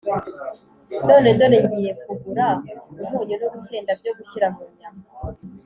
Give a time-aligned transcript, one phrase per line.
[1.07, 2.45] none dore ngiye kugura
[3.03, 5.03] umunyu n’urusenda byo gushyira mu nyama